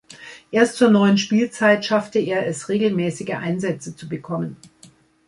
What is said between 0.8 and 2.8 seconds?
neuen Spielzeit schaffte er es